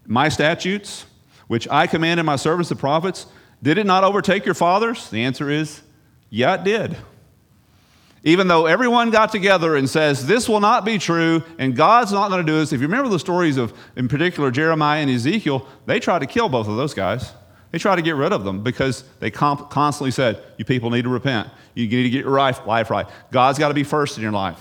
[0.07, 1.07] my statutes,
[1.47, 3.27] which I commanded my servants, the prophets,
[3.62, 5.09] did it not overtake your fathers?
[5.09, 5.83] The answer is,
[6.31, 6.97] yeah, it did.
[8.25, 12.31] Even though everyone got together and says, This will not be true, and God's not
[12.31, 12.73] going to do this.
[12.73, 16.49] If you remember the stories of, in particular, Jeremiah and Ezekiel, they tried to kill
[16.49, 17.33] both of those guys.
[17.73, 21.03] They tried to get rid of them because they comp- constantly said, You people need
[21.03, 21.49] to repent.
[21.75, 23.07] You need to get your life, life right.
[23.33, 24.61] God's got to be first in your life.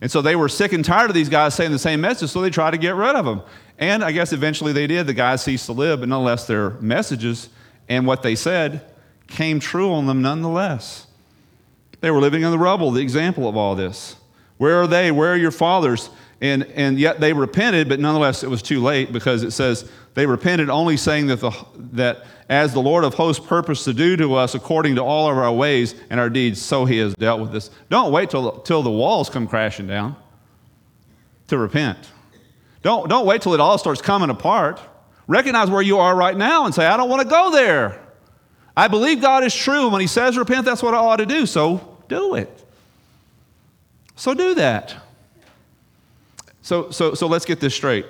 [0.00, 2.40] And so they were sick and tired of these guys saying the same message, so
[2.40, 3.42] they tried to get rid of them.
[3.78, 5.08] And I guess eventually they did.
[5.08, 7.48] The guys ceased to live, but nonetheless, their messages
[7.88, 8.92] and what they said
[9.26, 11.07] came true on them nonetheless.
[12.00, 14.16] They were living in the rubble, the example of all this.
[14.58, 15.10] Where are they?
[15.10, 16.10] Where are your fathers?
[16.40, 20.26] And, and yet they repented, but nonetheless it was too late because it says they
[20.26, 21.50] repented only saying that, the,
[21.92, 25.36] that as the Lord of hosts purposed to do to us according to all of
[25.36, 27.70] our ways and our deeds, so he has dealt with us.
[27.90, 30.14] Don't wait till, till the walls come crashing down
[31.48, 31.98] to repent.
[32.82, 34.80] Don't, don't wait till it all starts coming apart.
[35.26, 38.00] Recognize where you are right now and say, I don't want to go there.
[38.76, 39.88] I believe God is true.
[39.88, 41.46] When He says repent, that's what I ought to do.
[41.46, 42.64] So do it.
[44.16, 44.96] So do that.
[46.62, 48.06] So, so, so let's get this straight.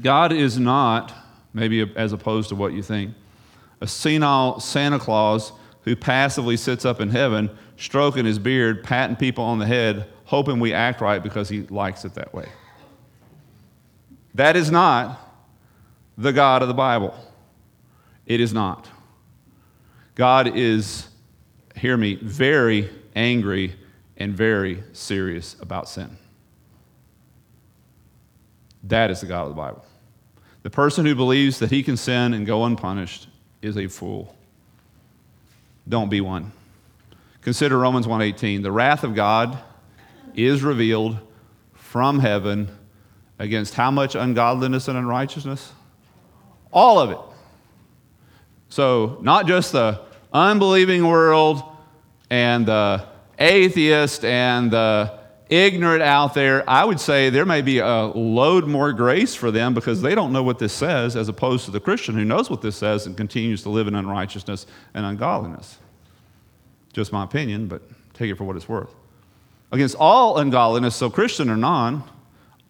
[0.00, 1.12] God is not,
[1.52, 3.14] maybe as opposed to what you think,
[3.80, 5.52] a senile Santa Claus
[5.82, 10.58] who passively sits up in heaven, stroking his beard, patting people on the head, hoping
[10.58, 12.48] we act right because he likes it that way.
[14.34, 15.20] That is not
[16.16, 17.14] the God of the Bible.
[18.26, 18.88] It is not.
[20.14, 21.08] God is,
[21.74, 23.74] hear me, very angry
[24.16, 26.16] and very serious about sin.
[28.84, 29.84] That is the God of the Bible.
[30.62, 33.28] The person who believes that he can sin and go unpunished
[33.62, 34.34] is a fool.
[35.88, 36.52] Don't be one.
[37.42, 38.62] Consider Romans 1:18.
[38.62, 39.58] The wrath of God
[40.34, 41.18] is revealed
[41.74, 42.68] from heaven
[43.38, 45.72] against how much ungodliness and unrighteousness?
[46.72, 47.18] All of it.
[48.68, 50.00] So, not just the
[50.34, 51.62] unbelieving world
[52.28, 53.06] and the
[53.38, 55.18] atheist and the
[55.48, 59.72] ignorant out there, I would say there may be a load more grace for them
[59.72, 62.60] because they don't know what this says, as opposed to the Christian who knows what
[62.60, 65.78] this says and continues to live in unrighteousness and ungodliness.
[66.92, 67.82] Just my opinion, but
[68.14, 68.90] take it for what it's worth.
[69.72, 72.04] Against all ungodliness, so Christian or non,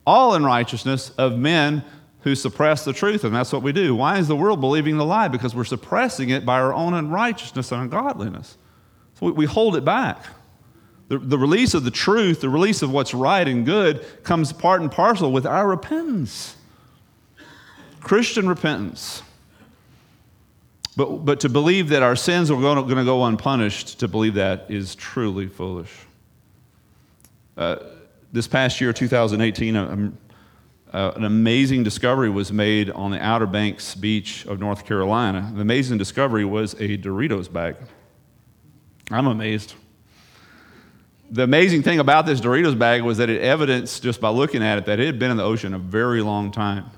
[0.06, 1.84] all unrighteousness of men
[2.24, 3.94] who suppress the truth, and that's what we do.
[3.94, 5.28] Why is the world believing the lie?
[5.28, 8.56] Because we're suppressing it by our own unrighteousness and ungodliness.
[9.20, 10.24] So we, we hold it back.
[11.08, 14.80] The, the release of the truth, the release of what's right and good, comes part
[14.80, 16.56] and parcel with our repentance.
[18.00, 19.22] Christian repentance.
[20.96, 24.08] But, but to believe that our sins are going to, going to go unpunished, to
[24.08, 25.92] believe that is truly foolish.
[27.58, 27.76] Uh,
[28.32, 30.16] this past year, 2018,
[30.94, 35.50] uh, an amazing discovery was made on the Outer Banks beach of North Carolina.
[35.52, 37.74] The amazing discovery was a Doritos bag.
[39.10, 39.74] I'm amazed.
[41.32, 44.78] The amazing thing about this Doritos bag was that it evidenced, just by looking at
[44.78, 46.88] it, that it had been in the ocean a very long time.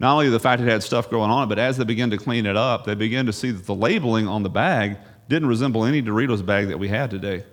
[0.00, 2.18] Not only the fact it had stuff going on it, but as they began to
[2.18, 5.84] clean it up, they began to see that the labeling on the bag didn't resemble
[5.84, 7.44] any Doritos bag that we had today.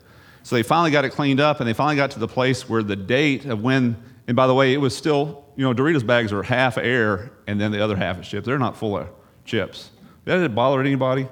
[0.42, 2.82] So they finally got it cleaned up, and they finally got to the place where
[2.82, 3.96] the date of when,
[4.32, 7.60] and by the way, it was still, you know, Doritos bags are half air, and
[7.60, 8.46] then the other half is chips.
[8.46, 9.10] They're not full of
[9.44, 9.89] chips.
[10.24, 11.28] That didn't bother anybody?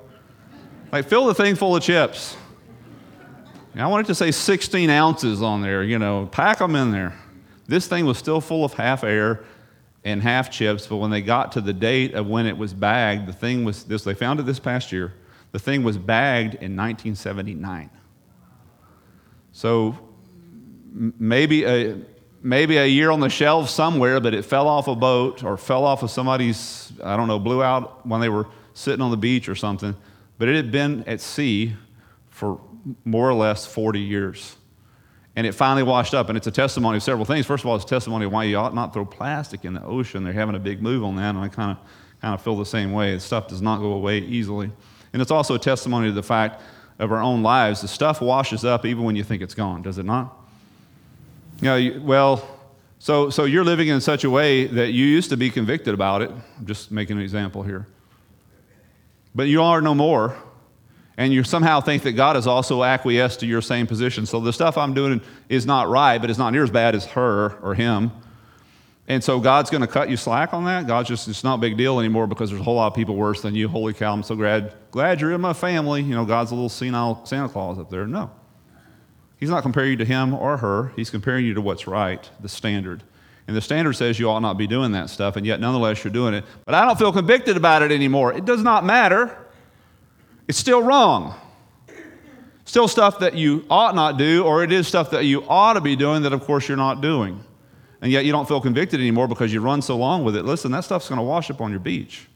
[0.92, 2.36] Like, fill the thing full of chips.
[3.74, 7.18] I wanted to say 16 ounces on there, you know, pack them in there.
[7.70, 9.46] This thing was still full of half air
[10.04, 13.28] and half chips, but when they got to the date of when it was bagged,
[13.28, 15.14] the thing was this, they found it this past year,
[15.54, 17.90] the thing was bagged in 1979.
[19.54, 19.98] So
[20.92, 21.96] maybe a,
[22.41, 25.86] maybe a year on the shelf somewhere, but it fell off a boat or fell
[25.86, 29.49] off of somebody's, I don't know, blew out when they were sitting on the beach
[29.49, 29.95] or something.
[30.38, 31.75] But it had been at sea
[32.30, 32.60] for
[33.04, 34.56] more or less 40 years.
[35.36, 37.45] And it finally washed up, and it's a testimony of several things.
[37.45, 39.84] First of all, it's a testimony of why you ought not throw plastic in the
[39.84, 40.23] ocean.
[40.23, 41.78] They're having a big move on that, and I kind of
[42.21, 43.13] kind of feel the same way.
[43.13, 44.71] The stuff does not go away easily.
[45.13, 46.62] And it's also a testimony to the fact
[46.99, 47.82] of our own lives.
[47.82, 50.36] The stuff washes up even when you think it's gone, does it not?
[51.62, 52.60] You know, well,
[53.00, 56.22] so, so you're living in such a way that you used to be convicted about
[56.22, 56.32] it.
[56.32, 57.88] I'm just making an example here.
[59.36, 60.38] But you are no more
[61.19, 64.26] and you somehow think that God has also acquiesced to your same position.
[64.26, 65.19] So the stuff I'm doing
[65.50, 68.12] is not right, but it's not near as bad as her or him.
[69.10, 70.88] And so God's going to cut you slack on that.
[70.88, 73.15] God's just, it's not a big deal anymore because there's a whole lot of people
[73.17, 73.67] worse than you.
[73.67, 76.02] Holy cow, I'm so glad, glad you're in my family.
[76.02, 78.08] You know, God's a little senile Santa Claus up there.
[78.08, 78.32] No.
[79.39, 80.91] He's not comparing you to him or her.
[80.95, 83.04] He's comparing you to what's right, the standard.
[83.47, 86.13] And the standard says you ought not be doing that stuff, and yet nonetheless you're
[86.13, 86.43] doing it.
[86.65, 88.34] But I don't feel convicted about it anymore.
[88.34, 89.36] It does not matter.
[90.47, 91.34] It's still wrong.
[92.65, 95.82] Still stuff that you ought not do, or it is stuff that you ought to
[95.82, 97.43] be doing that, of course, you're not doing.
[98.02, 100.43] And yet you don't feel convicted anymore because you run so long with it.
[100.45, 102.28] Listen, that stuff's going to wash up on your beach.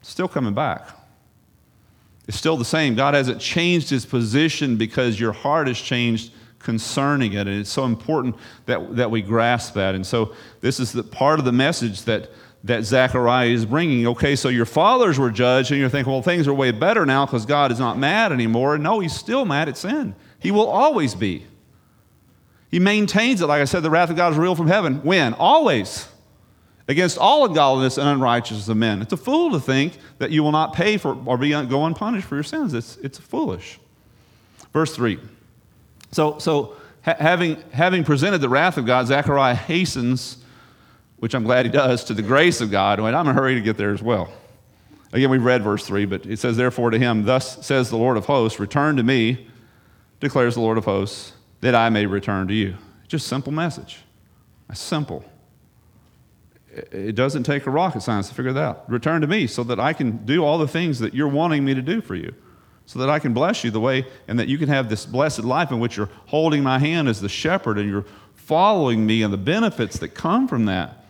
[0.00, 0.88] It's still coming back.
[2.28, 2.94] It's still the same.
[2.94, 7.48] God hasn't changed his position because your heart has changed concerning it.
[7.48, 8.36] And it's so important
[8.66, 9.94] that, that we grasp that.
[9.94, 12.30] And so, this is the part of the message that
[12.64, 14.06] that Zechariah is bringing.
[14.08, 17.24] Okay, so your fathers were judged, and you're thinking, well, things are way better now
[17.24, 18.78] because God is not mad anymore.
[18.78, 20.14] No, he's still mad at sin.
[20.40, 21.46] He will always be.
[22.70, 23.46] He maintains it.
[23.46, 25.02] Like I said, the wrath of God is real from heaven.
[25.02, 25.34] When?
[25.34, 26.08] Always.
[26.88, 29.02] Against all ungodliness and unrighteousness of men.
[29.02, 32.26] It's a fool to think that you will not pay for or be go unpunished
[32.26, 32.72] for your sins.
[32.72, 33.78] It's, it's foolish.
[34.72, 35.18] Verse 3.
[36.12, 40.38] So, so ha- having, having presented the wrath of God, Zechariah hastens,
[41.18, 43.00] which I'm glad he does, to the grace of God.
[43.00, 44.32] And I'm in a hurry to get there as well.
[45.12, 48.16] Again, we've read verse 3, but it says, Therefore to him, Thus says the Lord
[48.16, 49.46] of hosts, Return to me,
[50.20, 52.76] declares the Lord of hosts, that I may return to you.
[53.08, 53.98] Just simple message.
[54.74, 55.24] Simple.
[56.92, 58.90] It doesn't take a rocket science to figure that out.
[58.90, 61.74] Return to me so that I can do all the things that you're wanting me
[61.74, 62.34] to do for you,
[62.86, 65.44] so that I can bless you the way and that you can have this blessed
[65.44, 69.32] life in which you're holding my hand as the shepherd and you're following me and
[69.32, 71.04] the benefits that come from that.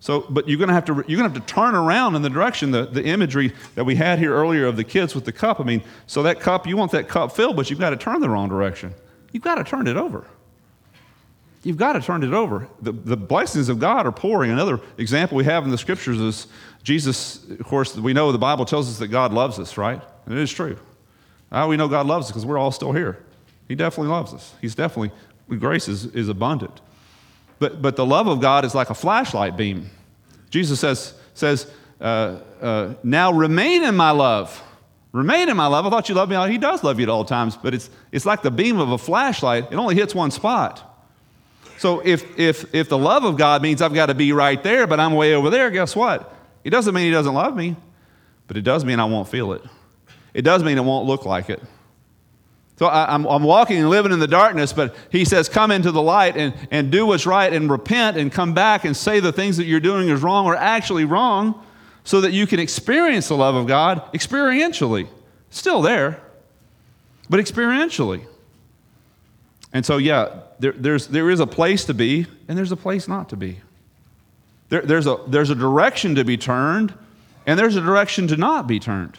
[0.00, 2.28] So, but you're going to have to you're to have to turn around in the
[2.28, 5.60] direction the, the imagery that we had here earlier of the kids with the cup.
[5.60, 8.20] I mean, so that cup you want that cup filled, but you've got to turn
[8.20, 8.94] the wrong direction.
[9.30, 10.26] You've got to turn it over.
[11.64, 12.68] You've got to turn it over.
[12.80, 14.50] The, the blessings of God are pouring.
[14.50, 16.48] Another example we have in the scriptures is
[16.82, 20.02] Jesus, of course, we know the Bible tells us that God loves us, right?
[20.26, 20.76] And it is true.
[21.52, 23.24] How we know God loves us because we're all still here.
[23.68, 24.54] He definitely loves us.
[24.60, 25.12] He's definitely,
[25.58, 26.80] grace is, is abundant.
[27.60, 29.88] But, but the love of God is like a flashlight beam.
[30.50, 31.70] Jesus says, says
[32.00, 34.60] uh, uh, Now remain in my love.
[35.12, 35.86] Remain in my love.
[35.86, 36.50] I thought you loved me.
[36.50, 38.98] He does love you at all times, but it's, it's like the beam of a
[38.98, 39.68] flashlight.
[39.70, 40.91] It only hits one spot.
[41.82, 44.86] So if, if, if the love of God means I've got to be right there,
[44.86, 46.32] but I'm way over there, guess what?
[46.62, 47.74] It doesn't mean He doesn't love me,
[48.46, 49.62] but it does mean I won't feel it.
[50.32, 51.60] It does mean it won't look like it.
[52.76, 55.90] So I, am I'm walking and living in the darkness, but he says, Come into
[55.90, 59.32] the light and, and do what's right and repent and come back and say the
[59.32, 61.66] things that you're doing is wrong or actually wrong
[62.04, 65.08] so that you can experience the love of God experientially.
[65.50, 66.22] Still there,
[67.28, 68.24] but experientially.
[69.72, 73.08] And so, yeah, there, there's, there is a place to be and there's a place
[73.08, 73.58] not to be.
[74.68, 76.94] There, there's, a, there's a direction to be turned
[77.46, 79.18] and there's a direction to not be turned.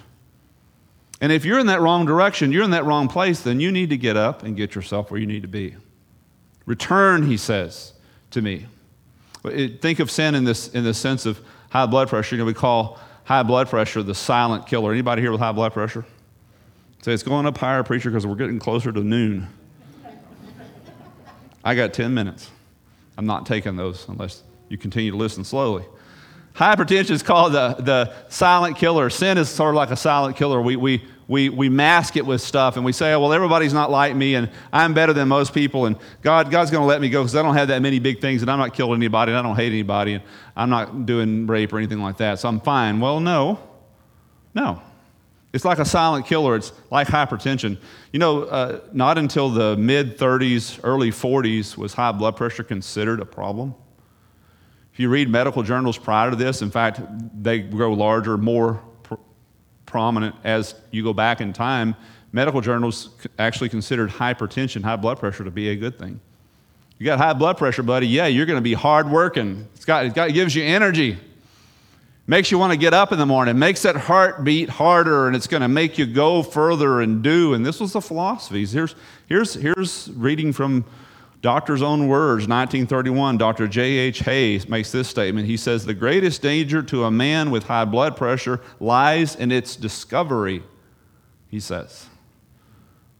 [1.19, 3.89] And if you're in that wrong direction, you're in that wrong place, then you need
[3.89, 5.75] to get up and get yourself where you need to be.
[6.65, 7.91] Return, he says
[8.31, 8.67] to me.
[9.43, 12.35] Think of sin in this in the sense of high blood pressure.
[12.35, 14.93] You know, we call high blood pressure the silent killer.
[14.93, 16.05] Anybody here with high blood pressure?
[17.01, 19.49] Say it's going up higher, preacher, because we're getting closer to noon.
[21.63, 22.49] I got 10 minutes.
[23.17, 25.85] I'm not taking those unless you continue to listen slowly.
[26.55, 29.09] Hypertension is called the, the silent killer.
[29.09, 30.61] Sin is sort of like a silent killer.
[30.61, 33.89] We, we, we, we mask it with stuff and we say, oh, well, everybody's not
[33.89, 37.09] like me and I'm better than most people and God, God's going to let me
[37.09, 39.39] go because I don't have that many big things and I'm not killing anybody and
[39.39, 40.23] I don't hate anybody and
[40.55, 42.99] I'm not doing rape or anything like that, so I'm fine.
[42.99, 43.59] Well, no.
[44.53, 44.81] No.
[45.53, 46.55] It's like a silent killer.
[46.55, 47.77] It's like hypertension.
[48.11, 53.19] You know, uh, not until the mid 30s, early 40s was high blood pressure considered
[53.19, 53.75] a problem.
[54.91, 57.01] If you read medical journals prior to this, in fact,
[57.41, 59.15] they grow larger, more pr-
[59.85, 61.95] prominent as you go back in time.
[62.31, 66.19] Medical journals actually considered hypertension, high blood pressure, to be a good thing.
[66.97, 68.07] You got high blood pressure, buddy.
[68.07, 69.67] Yeah, you're going to be hard working.
[69.75, 71.19] It's got, it, got, it gives you energy.
[72.25, 75.35] Makes you want to get up in the morning, makes that heart beat harder, and
[75.35, 77.53] it's going to make you go further and do.
[77.53, 78.71] And this was the philosophies.
[78.71, 78.95] Here's,
[79.27, 80.85] here's, here's reading from
[81.41, 83.67] Doctor's own words, 1931, Dr.
[83.67, 84.19] J.H.
[84.19, 85.45] Hayes makes this statement.
[85.45, 89.75] He says, The greatest danger to a man with high blood pressure lies in its
[89.75, 90.63] discovery,
[91.49, 92.07] he says.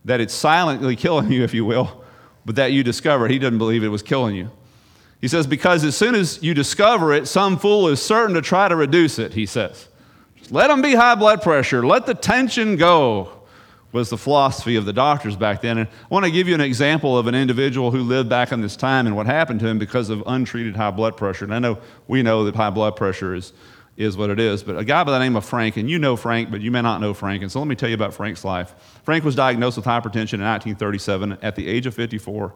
[0.06, 2.06] That it's silently killing you, if you will,
[2.46, 3.28] but that you discover.
[3.28, 4.50] He didn't believe it was killing you.
[5.24, 8.68] He says, Because as soon as you discover it, some fool is certain to try
[8.68, 9.88] to reduce it, he says.
[10.36, 13.32] Just let them be high blood pressure, let the tension go
[13.94, 15.78] was the philosophy of the doctors back then.
[15.78, 18.60] And I want to give you an example of an individual who lived back in
[18.60, 21.46] this time and what happened to him because of untreated high blood pressure.
[21.46, 21.78] And I know
[22.10, 23.54] we know that high blood pressure is,
[23.96, 26.18] is what it is, but a guy by the name of Frank, and you know
[26.18, 27.44] Frank, but you may not know Frank.
[27.44, 28.76] And so let me tell you about Frank's life.
[29.04, 32.54] Frank was diagnosed with hypertension in 1937 at the age of 54.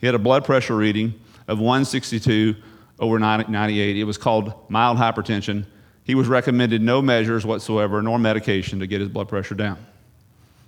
[0.00, 1.18] He had a blood pressure reading
[1.48, 2.54] of 162
[2.98, 3.96] over 98.
[3.96, 5.66] It was called mild hypertension.
[6.04, 9.84] He was recommended no measures whatsoever, nor medication to get his blood pressure down.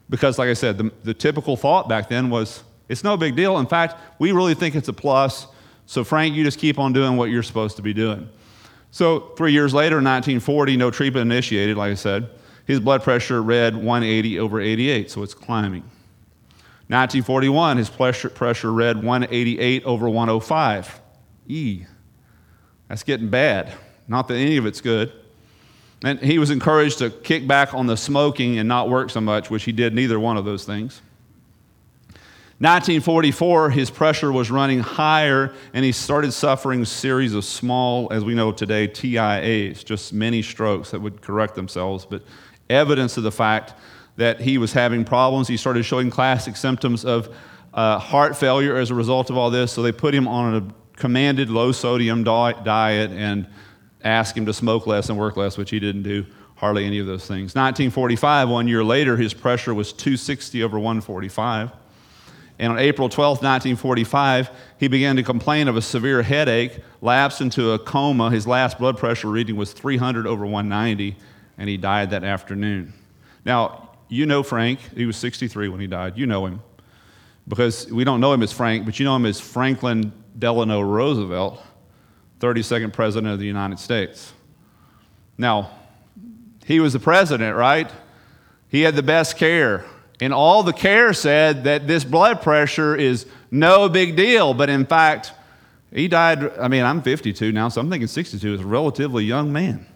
[0.08, 3.58] Because, like I said, the, the typical thought back then was it's no big deal.
[3.58, 5.46] In fact, we really think it's a plus.
[5.86, 8.28] So, Frank, you just keep on doing what you're supposed to be doing.
[8.90, 12.30] So, three years later, in 1940, no treatment initiated, like I said.
[12.66, 15.84] His blood pressure read 180 over 88, so it's climbing.
[16.88, 21.00] 1941, his pressure, pressure read 188 over 105.
[21.48, 21.84] E.
[22.88, 23.72] That's getting bad.
[24.06, 25.12] Not that any of it's good.
[26.04, 29.50] And he was encouraged to kick back on the smoking and not work so much,
[29.50, 31.00] which he did neither one of those things.
[32.58, 38.24] 1944, his pressure was running higher, and he started suffering a series of small, as
[38.24, 42.22] we know today, TIAs, just many strokes that would correct themselves, but
[42.70, 43.74] evidence of the fact
[44.16, 45.48] that he was having problems.
[45.48, 47.34] He started showing classic symptoms of
[47.74, 50.98] uh, heart failure as a result of all this, so they put him on a
[50.98, 53.46] commanded low sodium diet and
[54.02, 56.24] asked him to smoke less and work less, which he didn't do
[56.56, 57.54] hardly any of those things.
[57.54, 61.70] 1945, one year later, his pressure was 260 over 145.
[62.58, 67.72] And on April 12, 1945, he began to complain of a severe headache, lapsed into
[67.72, 68.30] a coma.
[68.30, 71.16] His last blood pressure reading was 300 over 190,
[71.58, 72.94] and he died that afternoon.
[73.44, 74.80] Now, you know Frank.
[74.94, 76.16] He was 63 when he died.
[76.16, 76.60] You know him.
[77.48, 81.62] Because we don't know him as Frank, but you know him as Franklin Delano Roosevelt,
[82.40, 84.32] 32nd President of the United States.
[85.38, 85.70] Now,
[86.64, 87.90] he was the president, right?
[88.68, 89.84] He had the best care.
[90.20, 94.54] And all the care said that this blood pressure is no big deal.
[94.54, 95.32] But in fact,
[95.92, 96.58] he died.
[96.58, 99.86] I mean, I'm 52 now, so I'm thinking 62 is a relatively young man.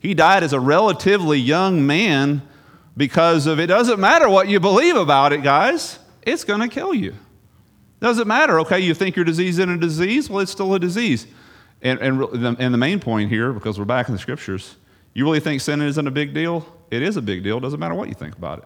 [0.00, 2.42] He died as a relatively young man
[2.98, 6.92] because of it doesn't matter what you believe about it, guys, it's going to kill
[6.92, 7.14] you.
[8.00, 8.60] Doesn't matter.
[8.60, 10.28] Okay, you think your disease isn't a disease?
[10.28, 11.26] Well, it's still a disease.
[11.80, 14.76] And, and, the, and the main point here, because we're back in the scriptures,
[15.14, 16.66] you really think sin isn't a big deal?
[16.90, 17.60] It is a big deal.
[17.60, 18.64] Doesn't matter what you think about it.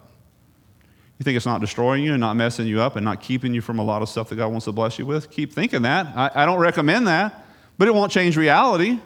[1.19, 3.61] You think it's not destroying you and not messing you up and not keeping you
[3.61, 5.29] from a lot of stuff that God wants to bless you with?
[5.29, 6.07] Keep thinking that.
[6.15, 7.45] I, I don't recommend that,
[7.77, 8.99] but it won't change reality.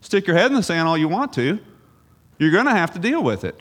[0.00, 1.58] Stick your head in the sand all you want to.
[2.38, 3.60] You're going to have to deal with it.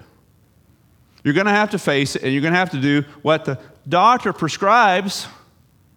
[1.23, 3.45] You're going to have to face it, and you're going to have to do what
[3.45, 5.27] the doctor prescribes,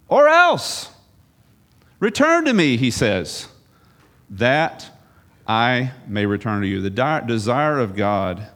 [0.07, 0.89] or else.
[1.99, 3.47] Return to me, he says,
[4.29, 4.89] that
[5.47, 6.81] I may return to you.
[6.81, 8.47] The desire of God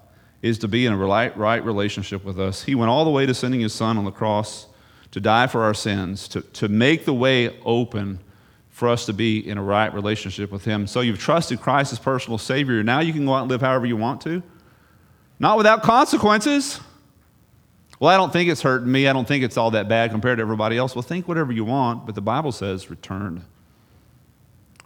[0.42, 2.64] is to be in a right, right relationship with us.
[2.64, 4.68] He went all the way to sending his son on the cross
[5.12, 8.20] to die for our sins, to, to make the way open
[8.70, 10.88] for us to be in a right relationship with him.
[10.88, 12.84] So you've trusted Christ as personal Savior.
[12.84, 14.42] Now you can go out and live however you want to,
[15.40, 16.80] not without consequences.
[18.00, 19.08] Well, I don't think it's hurting me.
[19.08, 20.96] I don't think it's all that bad compared to everybody else.
[20.96, 23.44] Well, think whatever you want, but the Bible says return,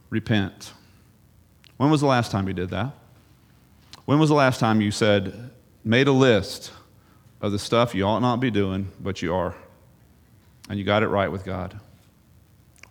[0.10, 0.74] repent.
[1.78, 2.92] When was the last time you did that?
[4.06, 5.52] When was the last time you said,
[5.84, 6.72] made a list
[7.42, 9.56] of the stuff you ought not be doing, but you are,
[10.70, 11.80] and you got it right with God?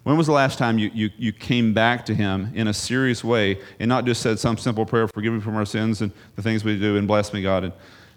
[0.02, 3.22] When was the last time you, you, you came back to Him in a serious
[3.22, 6.42] way and not just said some simple prayer, forgive me from our sins and the
[6.42, 7.64] things we do, and bless me, God?
[7.64, 7.72] And,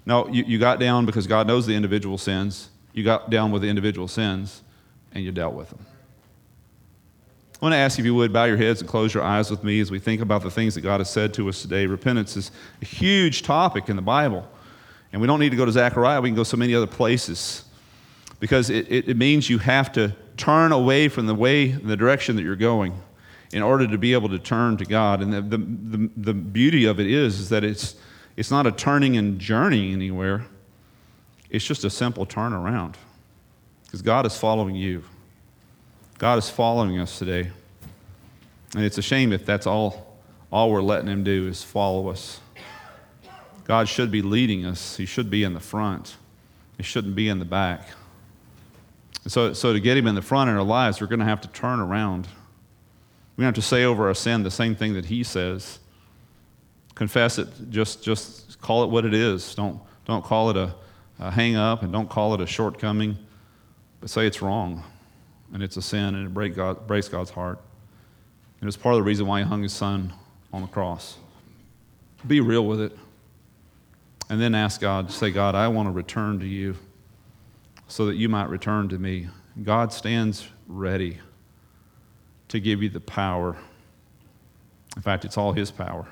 [0.05, 2.69] no, you, you got down because God knows the individual sins.
[2.93, 4.63] You got down with the individual sins,
[5.11, 5.85] and you dealt with them.
[7.61, 9.51] I want to ask you if you would bow your heads and close your eyes
[9.51, 11.85] with me as we think about the things that God has said to us today.
[11.85, 14.47] Repentance is a huge topic in the Bible.
[15.11, 17.64] And we don't need to go to Zechariah, we can go so many other places
[18.39, 22.35] because it, it, it means you have to turn away from the way, the direction
[22.35, 22.93] that you're going
[23.51, 25.21] in order to be able to turn to God.
[25.21, 27.95] And the, the, the, the beauty of it is, is that it's,
[28.35, 30.45] it's not a turning and journeying anywhere,
[31.49, 32.95] it's just a simple turnaround
[33.85, 35.03] because God is following you.
[36.17, 37.51] God is following us today.
[38.75, 40.17] And it's a shame if that's all,
[40.51, 42.41] all we're letting Him do is follow us.
[43.63, 46.17] God should be leading us, He should be in the front,
[46.77, 47.87] He shouldn't be in the back.
[49.27, 51.41] So, so to get Him in the front in our lives, we're going to have
[51.41, 52.27] to turn around.
[53.37, 55.79] To have to say over our sin the same thing that He says.
[56.93, 59.55] Confess it, just, just call it what it is.
[59.55, 60.73] Don't, don't call it a,
[61.19, 63.17] a hang up and don't call it a shortcoming,
[63.99, 64.83] but say it's wrong
[65.53, 67.59] and it's a sin, and it break God, breaks God's heart.
[68.59, 70.13] And it's part of the reason why He hung His Son
[70.51, 71.17] on the cross.
[72.25, 72.97] Be real with it.
[74.29, 76.75] And then ask God, say, God, I want to return to you
[77.87, 79.27] so that you might return to me.
[79.63, 81.19] God stands ready
[82.49, 83.57] to give you the power.
[84.95, 86.07] In fact, it's all His power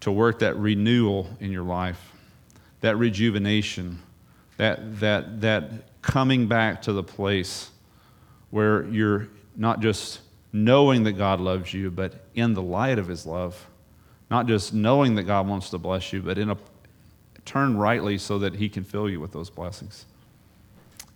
[0.00, 2.12] to work that renewal in your life,
[2.80, 4.00] that rejuvenation,
[4.56, 5.70] that, that, that
[6.02, 7.70] coming back to the place
[8.50, 10.20] where you're not just
[10.52, 13.68] knowing that God loves you, but in the light of his love.
[14.28, 16.56] Not just knowing that God wants to bless you, but in a
[17.44, 20.06] turn rightly so that he can fill you with those blessings.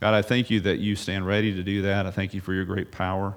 [0.07, 2.07] God, I thank you that you stand ready to do that.
[2.07, 3.34] I thank you for your great power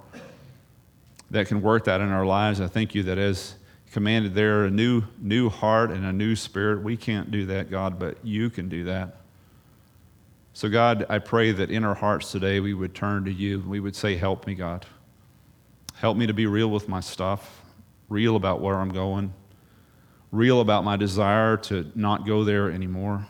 [1.32, 2.61] that can work that in our lives.
[2.61, 3.55] I thank you that as
[3.91, 7.97] commanded there, a new, new heart and a new spirit, we can't do that, God,
[7.97, 9.15] but you can do that.
[10.53, 13.63] So, God, I pray that in our hearts today we would turn to you.
[13.67, 14.86] We would say, Help me, God.
[15.95, 17.63] Help me to be real with my stuff,
[18.09, 19.34] real about where I'm going,
[20.32, 23.26] real about my desire to not go there anymore,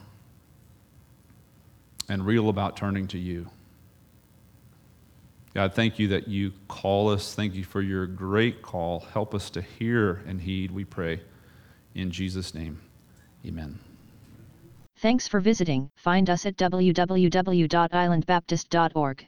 [2.09, 3.49] and real about turning to you.
[5.53, 7.33] God, thank you that you call us.
[7.33, 8.99] Thank you for your great call.
[9.13, 11.21] Help us to hear and heed, we pray.
[11.95, 12.79] In Jesus' name,
[13.45, 13.79] amen.
[14.97, 15.89] Thanks for visiting.
[15.95, 19.27] Find us at www.islandbaptist.org.